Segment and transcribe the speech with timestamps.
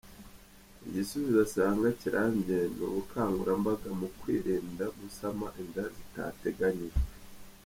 [0.87, 7.05] Igisubizo asanga kirambye ni ubukangurambaga mu kwirinda gusama inda zitateganyijwe.